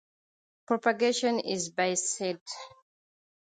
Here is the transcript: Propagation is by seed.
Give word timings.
Propagation 0.65 1.39
is 1.41 1.69
by 1.69 1.93
seed. 1.93 2.39